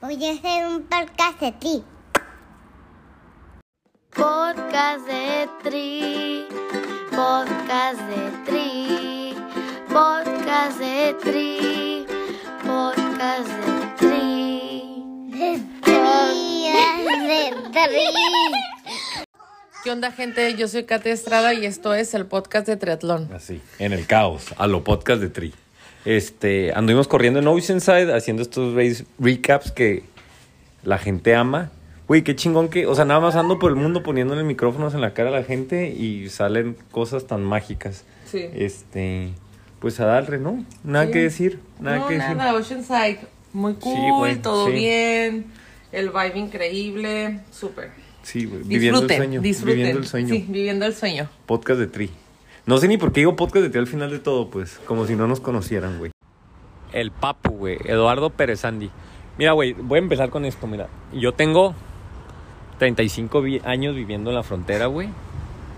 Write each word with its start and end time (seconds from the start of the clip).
Voy 0.00 0.22
a 0.24 0.32
hacer 0.32 0.66
un 0.66 0.82
podcast 0.82 1.40
de 1.40 1.52
ti. 1.52 1.84
Podcast 4.14 5.06
de 5.06 5.48
Tri, 5.62 6.46
podcast 7.10 8.00
de 8.00 8.30
Tri, 8.44 9.34
podcast 9.88 10.78
de 10.78 11.14
Tri, 11.22 12.06
podcast 12.62 13.48
de 13.48 13.96
Tri. 13.96 15.30
De 15.30 15.60
tri, 15.82 16.68
de 17.28 17.50
tri. 17.72 19.24
¿Qué 19.82 19.90
onda, 19.90 20.12
gente? 20.12 20.54
Yo 20.56 20.68
soy 20.68 20.84
Katia 20.84 21.12
Estrada 21.12 21.54
y 21.54 21.64
esto 21.64 21.94
es 21.94 22.12
el 22.14 22.26
podcast 22.26 22.66
de 22.66 22.76
triatlón. 22.76 23.30
Así, 23.32 23.62
en 23.78 23.92
el 23.92 24.06
caos, 24.06 24.54
a 24.58 24.66
lo 24.66 24.82
podcast 24.84 25.20
de 25.20 25.28
Tri. 25.28 25.54
Este, 26.06 26.72
anduvimos 26.72 27.08
corriendo 27.08 27.40
en 27.40 27.48
Oceanside 27.48 28.14
haciendo 28.14 28.40
estos 28.42 28.74
race 28.74 29.04
recaps 29.18 29.72
que 29.72 30.04
la 30.84 30.98
gente 30.98 31.34
ama. 31.34 31.70
Güey, 32.06 32.22
qué 32.22 32.36
chingón 32.36 32.68
que, 32.68 32.86
o 32.86 32.94
sea, 32.94 33.04
nada 33.04 33.18
más 33.18 33.34
ando 33.34 33.58
por 33.58 33.72
el 33.72 33.76
mundo 33.76 34.04
poniéndole 34.04 34.44
micrófonos 34.44 34.94
en 34.94 35.00
la 35.00 35.12
cara 35.12 35.30
a 35.30 35.32
la 35.32 35.42
gente 35.42 35.88
y 35.90 36.28
salen 36.30 36.76
cosas 36.92 37.26
tan 37.26 37.42
mágicas. 37.42 38.04
Sí. 38.24 38.46
Este, 38.54 39.30
pues 39.80 39.98
a 39.98 40.06
darle, 40.06 40.38
¿no? 40.38 40.64
Nada 40.84 41.06
Sí. 41.06 41.10
que 41.12 41.18
decir, 41.22 41.58
nada 41.80 41.98
no, 41.98 42.06
que 42.06 42.14
decir. 42.14 42.36
nada, 42.36 42.54
Oceanside. 42.54 43.18
Muy 43.52 43.74
cool, 43.74 44.30
Sí, 44.30 44.36
todo 44.40 44.66
sí. 44.66 44.72
bien. 44.72 45.46
El 45.90 46.10
vibe 46.10 46.38
increíble, 46.38 47.40
súper. 47.50 47.90
Sí, 48.22 48.44
güey, 48.44 48.62
viviendo 48.62 49.02
el 49.02 49.08
sueño, 49.10 49.40
disfruten. 49.40 49.76
viviendo 49.76 49.98
el 50.00 50.06
sueño. 50.06 50.28
Sí, 50.34 50.46
viviendo 50.48 50.86
el 50.86 50.94
sueño. 50.94 51.28
Podcast 51.46 51.80
de 51.80 51.86
Tri. 51.88 52.10
No 52.66 52.78
sé 52.78 52.88
ni 52.88 52.96
por 52.96 53.12
qué 53.12 53.20
digo 53.20 53.36
podcast 53.36 53.62
de 53.64 53.70
Tri 53.70 53.78
al 53.80 53.86
final 53.86 54.10
de 54.10 54.18
todo, 54.18 54.50
pues, 54.50 54.80
como 54.86 55.06
si 55.06 55.14
no 55.14 55.26
nos 55.28 55.40
conocieran, 55.40 55.98
güey. 55.98 56.10
El 56.92 57.10
papu, 57.12 57.50
güey, 57.50 57.78
Eduardo 57.84 58.30
Pérez 58.30 58.64
Andy. 58.64 58.90
Mira, 59.38 59.52
güey, 59.52 59.72
voy 59.74 59.98
a 59.98 60.02
empezar 60.02 60.30
con 60.30 60.44
esto, 60.44 60.66
mira. 60.66 60.88
Yo 61.12 61.32
tengo 61.32 61.74
35 62.78 63.40
vi- 63.42 63.60
años 63.64 63.94
viviendo 63.94 64.30
en 64.30 64.36
la 64.36 64.42
frontera, 64.42 64.86
güey. 64.86 65.08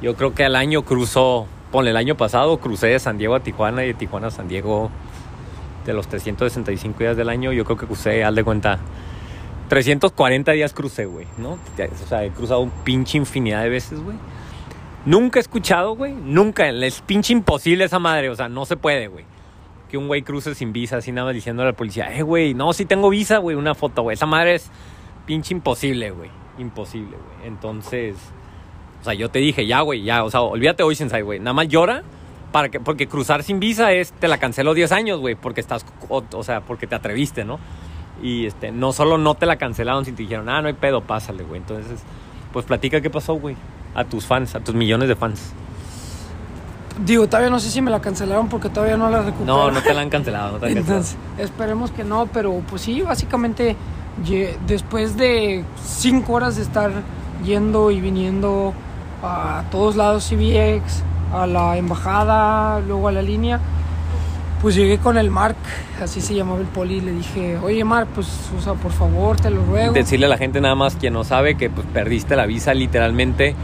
Yo 0.01 0.15
creo 0.15 0.35
que 0.35 0.45
al 0.45 0.57
año 0.57 0.83
cruzo, 0.83 1.47
ponle 1.73 1.91
el 1.91 1.97
año 1.97 2.17
pasado, 2.17 2.59
crucé 2.59 2.87
de 2.89 2.99
San 2.99 3.19
Diego 3.19 3.35
a 3.35 3.41
Tijuana 3.41 3.85
y 3.85 3.89
de 3.89 3.95
Tijuana 3.95 4.29
a 4.29 4.31
San 4.31 4.49
Diego 4.49 4.91
de 5.85 5.93
los 5.93 6.07
365 6.09 6.99
días 7.01 7.17
del 7.17 7.29
año. 7.29 7.53
Yo 7.53 7.65
creo 7.65 7.77
que 7.77 7.87
crucé, 7.87 8.23
haz 8.25 8.35
de 8.35 8.45
cuenta, 8.45 8.79
340 9.69 10.53
días 10.53 10.73
crucé, 10.73 11.05
güey, 11.07 11.27
¿no? 11.37 11.53
O 11.53 12.09
sea, 12.09 12.25
he 12.25 12.31
cruzado 12.31 12.61
un 12.61 12.71
pinche 12.71 13.19
infinidad 13.19 13.63
de 13.65 13.69
veces, 13.71 14.01
güey. 14.01 14.17
Nunca 15.09 15.39
he 15.39 15.41
escuchado, 15.41 15.97
güey. 15.97 16.13
Nunca. 16.13 16.69
Es 16.69 17.01
pinche 17.01 17.33
imposible 17.33 17.85
esa 17.85 17.99
madre. 17.99 18.29
O 18.29 18.37
sea, 18.37 18.51
no 18.51 18.67
se 18.67 18.77
puede, 18.77 19.09
güey. 19.09 19.25
Que 19.89 19.97
un 19.97 20.07
güey 20.07 20.21
cruce 20.21 20.55
sin 20.55 20.75
visa, 20.75 20.99
así 20.99 21.13
nada 21.13 21.29
más 21.29 21.35
diciéndole 21.35 21.71
a 21.71 21.73
la 21.73 21.77
policía, 21.77 22.15
eh, 22.15 22.21
güey, 22.21 22.53
no, 22.53 22.75
sí 22.75 22.85
tengo 22.85 23.09
visa, 23.09 23.39
güey, 23.39 23.57
una 23.57 23.75
foto, 23.75 24.03
güey. 24.03 24.13
Esa 24.13 24.27
madre 24.27 24.57
es 24.57 24.71
pinche 25.25 25.55
imposible, 25.55 26.11
güey. 26.11 26.29
Imposible, 26.59 27.17
güey. 27.17 27.49
Entonces, 27.49 28.17
o 29.01 29.05
sea, 29.05 29.15
yo 29.15 29.31
te 29.31 29.39
dije, 29.39 29.67
ya, 29.67 29.81
güey, 29.81 30.03
ya. 30.03 30.25
O 30.25 30.31
sea, 30.31 30.43
olvídate 30.43 30.83
Oceanside, 30.83 31.23
güey. 31.23 31.39
Nada 31.39 31.55
más 31.55 31.69
llora 31.69 32.03
para 32.53 32.69
que, 32.69 32.81
porque 32.81 33.09
cruzar 33.09 33.43
sin 33.45 33.61
visa 33.61 33.93
es, 33.93 34.13
te 34.13 34.29
la 34.29 34.37
cancelo 34.37 34.75
10 34.75 34.93
años, 34.93 35.21
güey, 35.21 35.37
porque 35.37 35.63
estás, 35.63 35.87
o, 36.11 36.23
o 36.31 36.43
sea, 36.43 36.61
porque 36.61 36.87
te 36.87 36.97
atreviste, 36.97 37.47
¿no? 37.47 37.59
Y 38.23 38.45
este, 38.45 38.73
no 38.73 38.93
solo 38.93 39.17
no 39.17 39.37
te 39.37 39.47
la 39.47 39.57
cancelaron, 39.57 40.05
si 40.05 40.13
te 40.13 40.25
dijeron, 40.25 40.51
ah, 40.51 40.61
no 40.61 40.69
hay 40.69 40.75
pedo, 40.75 41.01
pásale, 41.01 41.45
güey. 41.45 41.63
Entonces, 41.63 42.03
pues 42.53 42.67
platica 42.67 43.01
qué 43.01 43.09
pasó, 43.09 43.33
güey. 43.37 43.57
A 43.95 44.05
tus 44.05 44.27
fans, 44.27 44.55
a 44.55 44.61
tus 44.61 44.75
millones 44.75 45.09
de 45.09 45.17
fans. 45.17 45.53
Digo, 47.05 47.27
todavía 47.29 47.51
no 47.51 47.61
sé 47.61 47.71
si 47.71 47.81
me 47.81 47.91
la 47.91 48.01
cancelaron 48.01 48.49
porque 48.49 48.69
todavía 48.69 48.97
no 48.97 49.09
la 49.09 49.23
recupero. 49.23 49.47
No, 49.47 49.71
no 49.71 49.81
te 49.83 49.95
la 49.95 50.01
han 50.01 50.11
cancelado, 50.11 50.53
no 50.53 50.59
te 50.59 50.67
la 50.67 50.69
han 50.69 50.75
cancelado. 50.75 51.01
Entonces, 51.01 51.17
esperemos 51.39 51.91
que 51.93 52.05
no, 52.05 52.27
pero 52.27 52.61
pues 52.69 52.83
sí, 52.83 53.03
básicamente 53.03 53.77
después 54.67 55.17
de 55.17 55.65
cinco 55.85 56.35
horas 56.35 56.57
de 56.57 56.63
estar 56.63 56.91
yendo 57.45 57.91
y 57.91 58.01
viniendo 58.01 58.73
a 59.23 59.65
todos 59.71 59.97
lados 59.97 60.29
CBX, 60.29 61.03
a 61.33 61.47
la 61.47 61.77
embajada, 61.77 62.81
luego 62.81 63.09
a 63.09 63.13
la 63.13 63.23
línea, 63.23 63.61
pues 64.63 64.75
llegué 64.75 64.99
con 64.99 65.19
el 65.19 65.31
Mark, 65.31 65.57
así 66.03 66.21
se 66.21 66.35
llamaba 66.35 66.59
el 66.61 66.67
poli, 66.67 66.97
y 66.97 67.01
le 67.01 67.13
dije, 67.13 67.59
oye 67.59 67.85
Mark, 67.85 68.09
pues, 68.15 68.29
o 68.57 68.61
sea, 68.61 68.75
por 68.75 68.93
favor, 68.93 69.37
te 69.37 69.51
lo 69.51 69.65
ruego. 69.65 69.93
Decirle 69.93 70.27
a 70.27 70.29
la 70.29 70.39
gente 70.39 70.61
nada 70.61 70.75
más 70.75 70.97
quien 70.97 71.13
no 71.13 71.25
sabe 71.25 71.57
que 71.57 71.71
pues 71.71 71.87
perdiste 71.93 72.35
la 72.35 72.47
visa 72.47 72.75
literalmente 72.75 73.55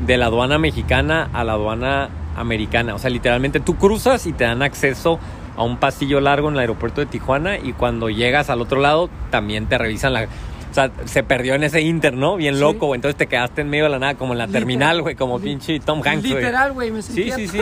de 0.00 0.16
la 0.16 0.26
aduana 0.26 0.58
mexicana 0.58 1.28
a 1.32 1.44
la 1.44 1.52
aduana 1.52 2.08
americana. 2.36 2.94
O 2.94 2.98
sea, 2.98 3.10
literalmente 3.10 3.60
tú 3.60 3.76
cruzas 3.76 4.26
y 4.26 4.32
te 4.32 4.44
dan 4.44 4.62
acceso 4.62 5.18
a 5.56 5.62
un 5.62 5.76
pasillo 5.76 6.20
largo 6.20 6.48
en 6.48 6.54
el 6.54 6.60
aeropuerto 6.60 7.00
de 7.00 7.06
Tijuana 7.06 7.58
y 7.58 7.72
cuando 7.72 8.08
llegas 8.08 8.48
al 8.50 8.60
otro 8.62 8.80
lado 8.80 9.10
también 9.30 9.66
te 9.66 9.76
revisan 9.78 10.12
la... 10.14 10.24
O 10.24 10.74
sea, 10.74 10.90
se 11.04 11.24
perdió 11.24 11.54
en 11.54 11.64
ese 11.64 11.80
inter, 11.80 12.14
¿no? 12.14 12.36
Bien 12.36 12.54
Sí. 12.54 12.60
loco. 12.60 12.94
Entonces 12.94 13.16
te 13.16 13.26
quedaste 13.26 13.62
en 13.62 13.68
medio 13.70 13.84
de 13.84 13.90
la 13.90 13.98
nada, 13.98 14.14
como 14.14 14.32
en 14.32 14.38
la 14.38 14.46
Literal. 14.46 14.60
terminal, 14.60 15.02
güey, 15.02 15.16
como 15.16 15.40
pinche 15.40 15.80
Tom 15.80 16.00
Hanks. 16.04 16.22
Literal, 16.22 16.72
güey, 16.72 16.92
me 16.92 17.02
sentía 17.02 17.34
sí, 17.36 17.48
sí. 17.48 17.60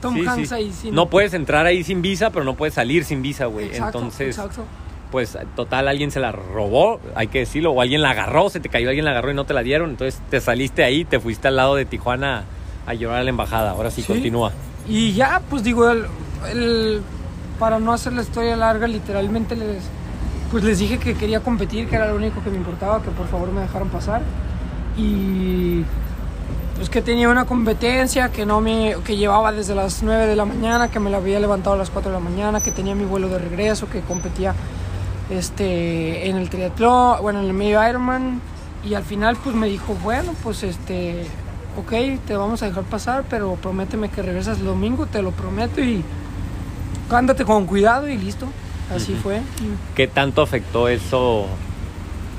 Tom 0.00 0.14
Sí, 0.14 0.20
sí. 0.22 0.26
Hanks 0.26 0.52
ahí 0.52 0.72
sin... 0.72 0.94
No 0.94 1.06
puedes 1.10 1.34
entrar 1.34 1.66
ahí 1.66 1.84
sin 1.84 2.00
visa, 2.02 2.30
pero 2.30 2.44
no 2.44 2.54
puedes 2.54 2.74
salir 2.74 3.04
sin 3.04 3.20
visa, 3.20 3.44
güey. 3.46 3.70
Entonces, 3.76 4.36
exacto. 4.38 4.64
Pues 5.10 5.38
total 5.54 5.88
alguien 5.88 6.10
se 6.10 6.20
la 6.20 6.32
robó, 6.32 7.00
hay 7.14 7.28
que 7.28 7.40
decirlo, 7.40 7.70
o 7.72 7.80
alguien 7.80 8.02
la 8.02 8.10
agarró, 8.10 8.50
se 8.50 8.60
te 8.60 8.68
cayó, 8.68 8.88
alguien 8.88 9.04
la 9.04 9.12
agarró 9.12 9.30
y 9.30 9.34
no 9.34 9.44
te 9.44 9.54
la 9.54 9.62
dieron, 9.62 9.90
entonces 9.90 10.20
te 10.30 10.40
saliste 10.40 10.82
ahí, 10.84 11.04
te 11.04 11.20
fuiste 11.20 11.48
al 11.48 11.56
lado 11.56 11.74
de 11.76 11.84
Tijuana 11.84 12.44
a 12.86 12.94
llorar 12.94 13.18
a 13.20 13.24
la 13.24 13.30
embajada. 13.30 13.70
Ahora 13.70 13.90
sí, 13.90 14.02
Sí. 14.02 14.08
continúa. 14.08 14.52
Y 14.88 15.12
ya, 15.12 15.40
pues 15.50 15.62
digo, 15.64 15.90
el, 15.90 16.04
el- 16.50 17.00
para 17.58 17.78
no 17.78 17.92
hacer 17.92 18.12
la 18.12 18.22
historia 18.22 18.54
larga, 18.56 18.86
literalmente 18.86 19.56
les, 19.56 19.78
pues 20.50 20.62
les 20.62 20.78
dije 20.78 20.98
que 20.98 21.14
quería 21.14 21.40
competir, 21.40 21.88
que 21.88 21.96
era 21.96 22.08
lo 22.08 22.16
único 22.16 22.42
que 22.42 22.50
me 22.50 22.56
importaba, 22.56 23.02
que 23.02 23.10
por 23.10 23.26
favor 23.28 23.50
me 23.50 23.62
dejaran 23.62 23.88
pasar. 23.88 24.22
Y 24.96 25.82
pues 26.76 26.90
que 26.90 27.00
tenía 27.02 27.28
una 27.28 27.46
competencia, 27.46 28.30
que, 28.30 28.44
no 28.46 28.60
me, 28.60 28.96
que 29.04 29.16
llevaba 29.16 29.50
desde 29.52 29.74
las 29.74 30.02
9 30.02 30.26
de 30.26 30.36
la 30.36 30.44
mañana, 30.44 30.90
que 30.90 31.00
me 31.00 31.10
la 31.10 31.16
había 31.16 31.40
levantado 31.40 31.74
a 31.74 31.78
las 31.78 31.90
4 31.90 32.12
de 32.12 32.18
la 32.18 32.22
mañana, 32.24 32.60
que 32.60 32.70
tenía 32.70 32.94
mi 32.94 33.04
vuelo 33.04 33.28
de 33.28 33.38
regreso, 33.38 33.88
que 33.88 34.00
competía 34.00 34.54
este, 35.30 36.28
en 36.28 36.36
el 36.36 36.50
triatlón, 36.50 37.22
bueno, 37.22 37.40
en 37.40 37.46
el 37.46 37.52
medio 37.52 37.86
Ironman. 37.86 38.40
Y 38.84 38.94
al 38.94 39.02
final 39.02 39.36
pues 39.42 39.56
me 39.56 39.66
dijo, 39.66 39.96
bueno, 40.02 40.32
pues 40.42 40.62
este, 40.62 41.26
ok, 41.76 42.20
te 42.26 42.36
vamos 42.36 42.62
a 42.62 42.66
dejar 42.66 42.84
pasar, 42.84 43.24
pero 43.28 43.54
prométeme 43.56 44.08
que 44.08 44.22
regresas 44.22 44.58
el 44.58 44.66
domingo, 44.66 45.06
te 45.06 45.22
lo 45.22 45.32
prometo 45.32 45.80
y 45.80 46.04
ándate 47.10 47.44
con 47.44 47.66
cuidado 47.66 48.08
y 48.08 48.16
listo. 48.16 48.46
Así 48.94 49.14
fue. 49.14 49.40
¿Qué 49.96 50.06
tanto 50.06 50.42
afectó 50.42 50.88
eso? 50.88 51.46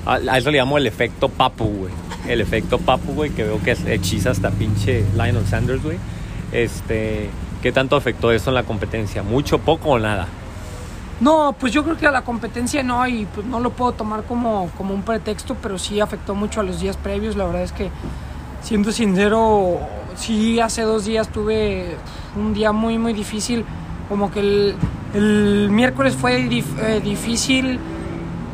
A, 0.06 0.38
eso 0.38 0.52
le 0.52 0.60
llamo 0.60 0.78
el 0.78 0.88
efecto 0.88 1.28
papu, 1.28 1.66
güey. 1.66 1.94
El 2.28 2.40
efecto 2.40 2.78
papu, 2.78 3.14
güey, 3.14 3.32
que 3.32 3.44
veo 3.44 3.62
que 3.62 3.76
hechiza 3.88 4.32
hasta 4.32 4.50
pinche 4.52 5.04
Lionel 5.14 5.46
Sanders, 5.46 5.84
güey. 5.84 5.98
Este, 6.54 7.30
¿qué 7.62 7.74
tanto 7.74 7.98
afectó 7.98 8.32
eso 8.32 8.50
en 8.50 8.56
la 8.56 8.64
competencia? 8.64 9.24
¿Mucho, 9.24 9.60
poco 9.60 9.90
o 9.90 10.00
nada? 10.00 10.28
No, 11.20 11.56
pues 11.60 11.74
yo 11.74 11.84
creo 11.84 11.98
que 11.98 12.06
a 12.06 12.12
la 12.12 12.22
competencia 12.22 12.84
no, 12.84 13.08
y 13.08 13.26
pues 13.26 13.46
no 13.48 13.60
lo 13.60 13.72
puedo 13.72 13.92
tomar 13.94 14.24
como, 14.24 14.70
como 14.78 14.94
un 14.94 15.02
pretexto, 15.02 15.56
pero 15.62 15.80
sí 15.80 16.00
afectó 16.00 16.36
mucho 16.36 16.60
a 16.60 16.64
los 16.64 16.80
días 16.80 16.96
previos. 16.96 17.36
La 17.36 17.46
verdad 17.46 17.64
es 17.64 17.72
que, 17.72 17.90
siendo 18.62 18.92
sincero, 18.92 19.80
sí 20.16 20.60
hace 20.60 20.84
dos 20.84 21.06
días 21.06 21.30
tuve 21.30 21.96
un 22.36 22.54
día 22.54 22.72
muy, 22.72 23.00
muy 23.00 23.14
difícil. 23.14 23.66
Como 24.10 24.32
que 24.32 24.40
el, 24.40 24.76
el 25.16 25.70
miércoles 25.72 26.16
fue 26.16 26.48
dif- 26.48 26.80
eh, 26.80 27.02
difícil, 27.04 27.80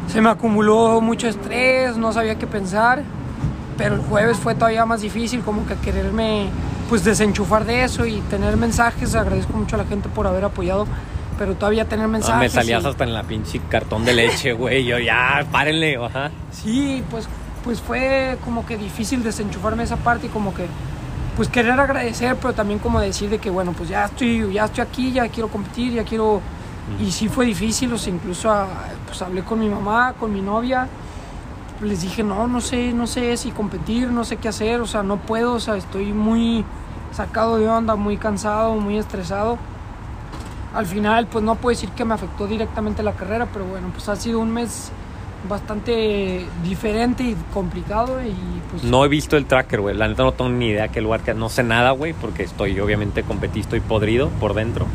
se 0.08 0.20
me 0.22 0.30
acumuló 0.30 1.00
mucho 1.00 1.28
estrés, 1.28 1.96
no 1.98 2.12
sabía 2.12 2.40
qué 2.40 2.48
pensar, 2.48 3.04
pero 3.78 3.96
el 3.96 4.02
jueves 4.02 4.38
fue 4.38 4.56
todavía 4.56 4.86
más 4.86 5.02
difícil, 5.02 5.42
como 5.42 5.66
que 5.68 5.76
quererme 5.76 6.48
pues 6.90 7.04
desenchufar 7.04 7.66
de 7.66 7.84
eso 7.84 8.06
y 8.06 8.20
tener 8.30 8.58
mensajes. 8.58 9.14
Agradezco 9.16 9.54
mucho 9.58 9.76
a 9.76 9.80
la 9.80 9.86
gente 9.86 10.10
por 10.10 10.26
haber 10.26 10.44
apoyado, 10.46 10.88
pero 11.38 11.56
todavía 11.56 11.88
tener 11.88 12.08
mensajes. 12.08 12.40
me 12.40 12.50
salías 12.50 12.84
y- 12.84 12.88
hasta 12.88 13.04
en 13.04 13.14
la 13.14 13.24
pinche 13.24 13.60
cartón 13.70 14.06
de 14.06 14.14
leche, 14.14 14.54
güey. 14.54 14.86
Yo, 14.86 15.00
ya, 15.00 15.46
párenle, 15.52 15.98
ajá. 15.98 16.32
Sí, 16.52 17.04
pues, 17.10 17.28
pues 17.64 17.82
fue 17.82 18.38
como 18.44 18.66
que 18.66 18.78
difícil 18.78 19.24
desenchufarme 19.24 19.84
esa 19.84 19.98
parte 19.98 20.28
y 20.28 20.30
como 20.30 20.54
que 20.54 20.66
pues 21.36 21.50
querer 21.50 21.80
agradecer, 21.80 22.36
pero 22.36 22.54
también 22.54 22.78
como 22.80 23.00
decir 23.00 23.28
de 23.30 23.40
que 23.40 23.50
bueno, 23.50 23.72
pues 23.74 23.90
ya 23.90 24.06
estoy, 24.06 24.54
ya 24.54 24.66
estoy 24.66 24.84
aquí, 24.84 25.12
ya 25.12 25.28
quiero 25.30 25.48
competir, 25.50 25.94
ya 25.94 26.04
quiero... 26.04 26.42
Y 27.00 27.10
sí 27.12 27.28
fue 27.30 27.46
difícil, 27.46 27.92
o 27.94 27.98
sea, 27.98 28.14
incluso 28.14 28.52
ah, 28.52 28.68
pues 29.08 29.20
hablé 29.22 29.42
con 29.42 29.58
mi 29.60 29.70
mamá, 29.70 30.14
con 30.20 30.32
mi 30.34 30.42
novia, 30.42 30.88
les 31.82 32.02
dije, 32.02 32.24
no, 32.24 32.48
no 32.48 32.62
sé, 32.62 32.94
no 32.94 33.08
sé 33.08 33.36
si 33.38 33.52
competir, 33.52 34.10
no 34.10 34.24
sé 34.26 34.36
qué 34.38 34.50
hacer, 34.50 34.80
o 34.82 34.86
sea, 34.86 35.02
no 35.02 35.18
puedo, 35.18 35.54
o 35.54 35.60
sea, 35.60 35.76
estoy 35.76 36.12
muy 36.14 36.64
sacado 37.12 37.58
de 37.58 37.68
onda, 37.68 37.96
muy 37.96 38.18
cansado, 38.18 38.76
muy 38.76 38.98
estresado. 38.98 39.58
Al 40.74 40.86
final, 40.86 41.28
pues 41.28 41.44
no 41.44 41.56
puedo 41.56 41.76
decir 41.76 41.90
que 41.90 42.06
me 42.06 42.14
afectó 42.14 42.48
directamente 42.48 43.04
la 43.04 43.14
carrera, 43.14 43.48
pero 43.52 43.66
bueno, 43.66 43.90
pues 43.94 44.10
ha 44.10 44.16
sido 44.16 44.40
un 44.40 44.52
mes 44.52 44.92
bastante 45.48 46.46
diferente 46.64 47.24
y 47.24 47.36
complicado 47.54 48.24
y 48.24 48.34
pues 48.72 48.84
No 48.84 49.04
he 49.04 49.08
visto 49.10 49.36
el 49.36 49.46
tracker, 49.46 49.82
güey. 49.82 49.96
La 49.96 50.08
neta 50.08 50.24
no 50.24 50.32
tengo 50.32 50.50
ni 50.50 50.68
idea 50.68 50.88
qué 50.88 51.02
lugar 51.02 51.22
que 51.22 51.34
no 51.34 51.50
sé 51.50 51.64
nada, 51.64 51.92
güey, 51.92 52.14
porque 52.14 52.44
estoy 52.44 52.80
obviamente 52.80 53.24
competí, 53.24 53.60
estoy 53.60 53.82
podrido 53.82 54.30
por 54.40 54.54
dentro. 54.54 54.86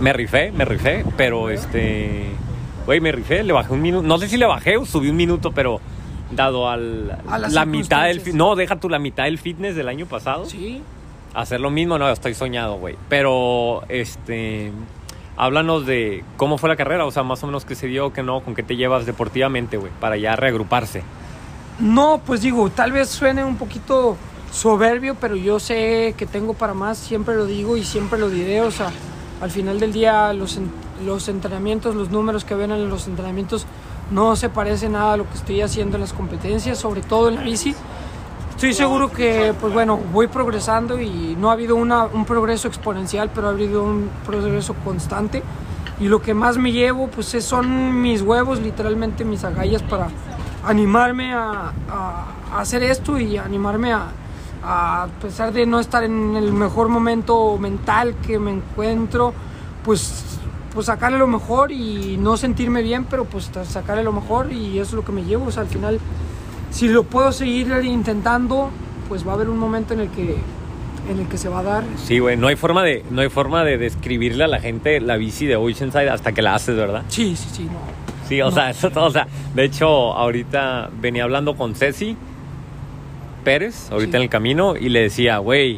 Me 0.00 0.12
rifé, 0.12 0.50
me 0.52 0.64
rifé, 0.64 1.04
pero 1.16 1.50
este 1.50 2.34
Güey, 2.86 3.00
me 3.00 3.10
rifé, 3.10 3.42
le 3.42 3.52
bajé 3.52 3.72
un 3.72 3.82
minuto. 3.82 4.06
No 4.06 4.16
sé 4.16 4.28
si 4.28 4.36
le 4.36 4.46
bajé 4.46 4.76
o 4.76 4.86
subí 4.86 5.10
un 5.10 5.16
minuto, 5.16 5.50
pero 5.50 5.80
dado 6.30 6.70
al, 6.70 7.18
A 7.28 7.36
las 7.36 7.52
la 7.52 7.66
mitad 7.66 8.04
del... 8.04 8.22
No, 8.36 8.54
deja 8.54 8.76
tú 8.76 8.88
la 8.88 9.00
mitad 9.00 9.24
del 9.24 9.38
fitness 9.38 9.74
del 9.74 9.88
año 9.88 10.06
pasado. 10.06 10.46
Sí. 10.46 10.80
Hacer 11.36 11.60
lo 11.60 11.70
mismo, 11.70 11.98
no, 11.98 12.08
estoy 12.08 12.34
soñado, 12.34 12.78
güey. 12.78 12.96
Pero, 13.08 13.82
este... 13.88 14.72
Háblanos 15.36 15.84
de 15.84 16.24
cómo 16.38 16.56
fue 16.56 16.70
la 16.70 16.76
carrera, 16.76 17.04
o 17.04 17.10
sea, 17.10 17.22
más 17.22 17.42
o 17.44 17.46
menos 17.46 17.66
qué 17.66 17.74
se 17.74 17.88
dio, 17.88 18.10
qué 18.10 18.22
no, 18.22 18.40
con 18.40 18.54
qué 18.54 18.62
te 18.62 18.74
llevas 18.74 19.04
deportivamente, 19.04 19.76
güey, 19.76 19.92
para 20.00 20.16
ya 20.16 20.34
reagruparse. 20.34 21.02
No, 21.78 22.22
pues 22.24 22.40
digo, 22.40 22.70
tal 22.70 22.92
vez 22.92 23.10
suene 23.10 23.44
un 23.44 23.56
poquito 23.56 24.16
soberbio, 24.50 25.14
pero 25.14 25.36
yo 25.36 25.60
sé 25.60 26.14
que 26.16 26.24
tengo 26.24 26.54
para 26.54 26.72
más, 26.72 26.96
siempre 26.96 27.36
lo 27.36 27.44
digo 27.44 27.76
y 27.76 27.84
siempre 27.84 28.18
lo 28.18 28.30
diré, 28.30 28.62
o 28.62 28.70
sea, 28.70 28.90
al 29.42 29.50
final 29.50 29.78
del 29.78 29.92
día 29.92 30.32
los, 30.32 30.58
los 31.04 31.28
entrenamientos, 31.28 31.94
los 31.94 32.08
números 32.08 32.46
que 32.46 32.54
ven 32.54 32.70
en 32.70 32.88
los 32.88 33.06
entrenamientos 33.08 33.66
no 34.10 34.36
se 34.36 34.48
parecen 34.48 34.92
nada 34.92 35.12
a 35.12 35.16
lo 35.18 35.28
que 35.28 35.34
estoy 35.34 35.60
haciendo 35.60 35.96
en 35.96 36.00
las 36.00 36.14
competencias, 36.14 36.78
sobre 36.78 37.02
todo 37.02 37.28
en 37.28 37.34
la 37.34 37.42
bici. 37.42 37.74
Estoy 38.56 38.72
seguro 38.72 39.12
que, 39.12 39.52
pues 39.60 39.72
bueno, 39.74 39.98
voy 40.12 40.28
progresando 40.28 40.98
y 40.98 41.36
no 41.38 41.50
ha 41.50 41.52
habido 41.52 41.76
una- 41.76 42.06
un 42.06 42.24
progreso 42.24 42.68
exponencial, 42.68 43.30
pero 43.34 43.48
ha 43.48 43.50
habido 43.50 43.82
un 43.82 44.08
progreso 44.24 44.74
constante. 44.82 45.42
Y 46.00 46.08
lo 46.08 46.22
que 46.22 46.32
más 46.32 46.56
me 46.56 46.72
llevo, 46.72 47.08
pues 47.08 47.34
es- 47.34 47.44
son 47.44 48.00
mis 48.00 48.22
huevos, 48.22 48.60
literalmente 48.60 49.24
mis 49.26 49.44
agallas 49.44 49.82
para 49.82 50.08
animarme 50.64 51.34
a, 51.34 51.72
a- 51.90 52.24
a 52.54 52.60
hacer 52.60 52.82
esto 52.82 53.18
y 53.18 53.36
animarme 53.36 53.92
a, 53.92 54.06
a 54.64 55.06
pesar 55.20 55.52
de 55.52 55.66
no 55.66 55.78
estar 55.78 56.02
en 56.04 56.34
el 56.34 56.50
mejor 56.52 56.88
momento 56.88 57.58
mental 57.58 58.14
que 58.26 58.38
me 58.38 58.52
encuentro, 58.52 59.34
pues, 59.84 60.24
pues 60.72 60.86
sacarle 60.86 61.18
lo 61.18 61.26
mejor 61.26 61.72
y 61.72 62.16
no 62.18 62.36
sentirme 62.38 62.82
bien, 62.82 63.04
pero 63.04 63.24
pues 63.26 63.50
sacarle 63.68 64.02
lo 64.02 64.12
mejor 64.12 64.50
y 64.50 64.78
eso 64.78 64.90
es 64.90 64.92
lo 64.94 65.04
que 65.04 65.12
me 65.12 65.24
llevo. 65.24 65.46
O 65.46 65.50
sea, 65.52 65.62
al 65.62 65.68
final 65.68 66.00
si 66.76 66.88
lo 66.88 67.04
puedo 67.04 67.32
seguir 67.32 67.68
intentando, 67.84 68.70
pues 69.08 69.26
va 69.26 69.32
a 69.32 69.34
haber 69.36 69.48
un 69.48 69.58
momento 69.58 69.94
en 69.94 70.00
el 70.00 70.08
que, 70.10 70.36
en 71.10 71.18
el 71.20 71.26
que 71.26 71.38
se 71.38 71.48
va 71.48 71.60
a 71.60 71.62
dar. 71.62 71.84
Sí, 71.96 72.18
güey, 72.18 72.36
no 72.36 72.48
hay 72.48 72.56
forma 72.56 72.82
de 72.82 73.02
no 73.10 73.22
hay 73.22 73.30
forma 73.30 73.64
de 73.64 73.78
describirle 73.78 74.44
a 74.44 74.46
la 74.48 74.60
gente 74.60 75.00
la 75.00 75.16
bici 75.16 75.46
de 75.46 75.56
Oceanside 75.56 76.10
hasta 76.10 76.32
que 76.32 76.42
la 76.42 76.54
haces, 76.54 76.76
¿verdad? 76.76 77.04
Sí, 77.08 77.34
sí, 77.34 77.48
sí, 77.52 77.64
no. 77.64 77.78
Sí, 78.28 78.42
o 78.42 78.50
sea, 78.50 78.70
eso 78.76 78.90
todo, 78.90 79.06
o 79.06 79.10
sea, 79.10 79.26
de 79.54 79.64
hecho, 79.64 79.86
ahorita 80.12 80.90
venía 81.00 81.24
hablando 81.24 81.56
con 81.56 81.74
Ceci 81.74 82.14
Pérez, 83.44 83.90
ahorita 83.90 84.12
Sí. 84.12 84.16
en 84.16 84.22
el 84.24 84.28
camino, 84.28 84.76
y 84.76 84.88
le 84.88 85.00
decía, 85.02 85.38
güey, 85.38 85.76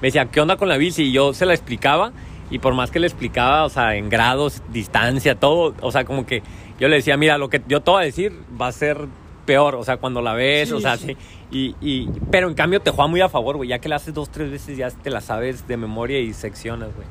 me 0.00 0.08
decía, 0.08 0.26
¿qué 0.26 0.40
onda 0.40 0.56
con 0.56 0.68
la 0.68 0.76
bici? 0.76 1.04
Y 1.04 1.12
yo 1.12 1.34
se 1.34 1.46
la 1.46 1.52
explicaba, 1.54 2.12
y 2.50 2.58
por 2.58 2.74
más 2.74 2.90
que 2.90 2.98
le 2.98 3.06
explicaba, 3.06 3.64
o 3.64 3.68
sea, 3.68 3.94
en 3.96 4.08
grados, 4.08 4.62
distancia, 4.72 5.34
todo, 5.34 5.74
o 5.82 5.92
sea, 5.92 6.04
como 6.04 6.26
que 6.26 6.42
yo 6.80 6.88
le 6.88 6.96
decía, 6.96 7.16
mira, 7.16 7.38
lo 7.38 7.48
que 7.50 7.62
yo 7.68 7.80
te 7.82 7.90
voy 7.90 8.02
a 8.02 8.06
decir 8.06 8.32
va 8.60 8.68
a 8.68 8.72
ser 8.72 8.98
peor, 9.46 9.76
o 9.76 9.84
sea, 9.84 9.96
cuando 9.96 10.20
la 10.20 10.34
ves, 10.34 10.68
Sí, 10.68 10.74
o 10.74 10.80
sea, 10.80 10.96
sí. 10.96 11.16
Y, 11.50 11.74
y, 11.80 12.10
pero 12.30 12.48
en 12.48 12.54
cambio 12.54 12.80
te 12.80 12.90
juega 12.90 13.08
muy 13.08 13.20
a 13.20 13.28
favor, 13.28 13.56
güey, 13.56 13.70
ya 13.70 13.78
que 13.78 13.88
la 13.88 13.96
haces 13.96 14.12
dos, 14.12 14.28
tres 14.28 14.50
veces, 14.50 14.76
ya 14.76 14.90
te 14.90 15.08
la 15.08 15.20
sabes 15.20 15.66
de 15.66 15.76
memoria 15.76 16.18
y 16.20 16.34
seccionas, 16.34 16.90
güey. 16.94 17.06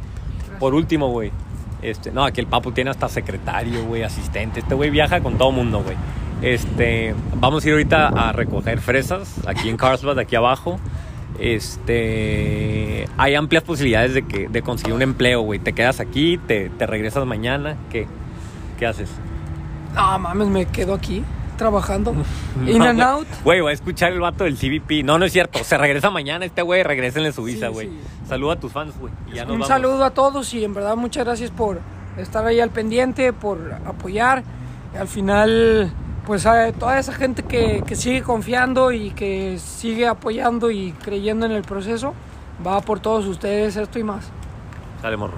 Por 0.59 0.75
último, 0.75 1.09
güey. 1.09 1.31
Este, 1.81 2.11
no, 2.11 2.23
aquí 2.23 2.41
el 2.41 2.47
Papu 2.47 2.71
tiene 2.71 2.89
hasta 2.89 3.09
secretario, 3.09 3.85
güey, 3.85 4.03
asistente. 4.03 4.59
Este 4.59 4.75
güey 4.75 4.89
viaja 4.89 5.21
con 5.21 5.37
todo 5.37 5.51
mundo, 5.51 5.81
güey. 5.83 5.95
Este, 6.41 7.15
vamos 7.35 7.63
a 7.63 7.67
ir 7.67 7.73
ahorita 7.73 8.07
a 8.09 8.31
recoger 8.31 8.79
fresas 8.81 9.35
aquí 9.47 9.69
en 9.69 9.77
Carlsbad, 9.77 10.19
aquí 10.19 10.35
abajo. 10.35 10.79
Este, 11.39 13.07
hay 13.17 13.35
amplias 13.35 13.63
posibilidades 13.63 14.13
de 14.13 14.25
que 14.25 14.47
de 14.47 14.61
conseguir 14.61 14.93
un 14.93 15.01
empleo, 15.01 15.41
güey. 15.41 15.59
Te 15.59 15.73
quedas 15.73 15.99
aquí, 15.99 16.37
te, 16.37 16.69
te 16.69 16.85
regresas 16.85 17.25
mañana, 17.25 17.77
¿qué? 17.89 18.07
¿Qué 18.79 18.85
haces? 18.85 19.09
Ah, 19.95 20.17
mames, 20.17 20.47
me 20.47 20.65
quedo 20.65 20.93
aquí 20.93 21.23
trabajando. 21.55 22.13
In 22.67 22.77
No, 22.79 22.85
and 22.85 23.01
out. 23.01 23.27
Güey, 23.43 23.61
voy 23.61 23.71
a 23.71 23.73
escuchar 23.73 24.11
el 24.11 24.19
vato 24.19 24.43
del 24.43 24.55
CBP. 24.57 25.03
No, 25.03 25.17
no 25.19 25.25
es 25.25 25.33
cierto. 25.33 25.63
Se 25.63 25.77
regresa 25.77 26.09
mañana 26.09 26.45
este 26.45 26.61
güey, 26.61 26.83
regrésenle 26.83 27.31
su 27.31 27.43
visa, 27.43 27.67
Sí, 27.67 27.73
güey. 27.73 27.87
sí. 27.87 27.99
Saluda 28.27 28.53
a 28.53 28.59
tus 28.59 28.71
fans, 28.71 28.93
güey. 28.99 29.11
Un 29.41 29.47
vamos. 29.47 29.67
saludo 29.67 30.03
a 30.05 30.11
todos 30.11 30.53
y 30.53 30.63
en 30.63 30.73
verdad 30.73 30.95
muchas 30.95 31.25
gracias 31.25 31.51
por 31.51 31.79
estar 32.17 32.45
ahí 32.45 32.59
al 32.59 32.69
pendiente, 32.69 33.33
por 33.33 33.73
apoyar. 33.85 34.43
Al 34.99 35.07
final, 35.07 35.91
pues 36.25 36.45
a 36.45 36.71
toda 36.71 36.97
esa 36.99 37.13
gente 37.13 37.43
que, 37.43 37.83
que 37.85 37.95
sigue 37.95 38.21
confiando 38.23 38.91
y 38.91 39.11
que 39.11 39.59
sigue 39.59 40.07
apoyando 40.07 40.71
y 40.71 40.91
creyendo 41.03 41.45
en 41.45 41.51
el 41.51 41.63
proceso, 41.63 42.13
va 42.65 42.79
por 42.81 42.99
todos 42.99 43.25
ustedes 43.25 43.75
esto 43.75 43.99
y 43.99 44.03
más. 44.03 44.29
Sale, 45.01 45.17
morro. 45.17 45.33